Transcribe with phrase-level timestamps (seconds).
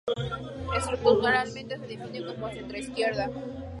[0.75, 3.29] Estructuralmente se define de centroizquierda.